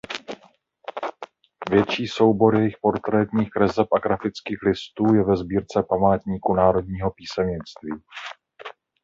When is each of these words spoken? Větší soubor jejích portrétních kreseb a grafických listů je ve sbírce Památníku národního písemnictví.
Větší 1.71 2.07
soubor 2.07 2.55
jejích 2.59 2.75
portrétních 2.81 3.49
kreseb 3.51 3.87
a 3.93 3.99
grafických 3.99 4.57
listů 4.65 5.13
je 5.15 5.23
ve 5.23 5.37
sbírce 5.37 5.83
Památníku 5.89 6.53
národního 6.53 7.11
písemnictví. 7.11 7.91